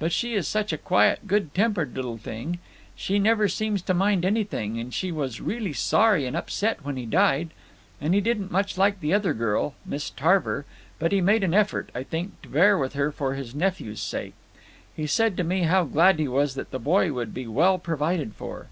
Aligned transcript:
But 0.00 0.10
she 0.10 0.34
is 0.34 0.48
such 0.48 0.72
a 0.72 0.76
quiet, 0.76 1.28
good 1.28 1.54
tempered 1.54 1.94
little 1.94 2.16
thing; 2.18 2.58
she 2.96 3.20
never 3.20 3.46
seems 3.46 3.80
to 3.82 3.94
mind 3.94 4.24
anything, 4.24 4.80
and 4.80 4.92
she 4.92 5.12
was 5.12 5.40
really 5.40 5.72
sorry 5.72 6.26
and 6.26 6.36
upset 6.36 6.84
when 6.84 6.96
he 6.96 7.06
died. 7.06 7.50
And 8.00 8.12
he 8.12 8.20
didn't 8.20 8.50
much 8.50 8.76
like 8.76 8.98
the 8.98 9.14
other 9.14 9.32
girl, 9.32 9.74
Miss 9.86 10.10
Tarver, 10.10 10.64
but 10.98 11.12
he 11.12 11.20
made 11.20 11.44
an 11.44 11.54
effort, 11.54 11.90
I 11.94 12.02
think, 12.02 12.42
to 12.42 12.48
bear 12.48 12.76
with 12.76 12.94
her 12.94 13.12
for 13.12 13.34
his 13.34 13.54
nephew's 13.54 14.00
sake. 14.00 14.34
He 14.96 15.06
said 15.06 15.36
to 15.36 15.44
me 15.44 15.62
how 15.62 15.84
glad 15.84 16.18
he 16.18 16.26
was 16.26 16.56
that 16.56 16.72
the 16.72 16.80
boy 16.80 17.12
would 17.12 17.32
be 17.32 17.46
well 17.46 17.78
provided 17.78 18.34
for." 18.34 18.66